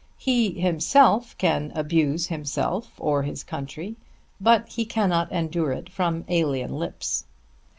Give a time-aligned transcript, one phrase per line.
[0.17, 3.97] He himself can abuse himself, or his country;
[4.39, 7.25] but he cannot endure it from alien lips.